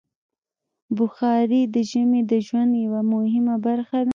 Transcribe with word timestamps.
بخاري 0.97 1.61
د 1.73 1.75
ژمي 1.89 2.21
د 2.31 2.33
ژوند 2.47 2.71
یوه 2.85 3.01
مهمه 3.13 3.55
برخه 3.65 3.99
ده. 4.05 4.09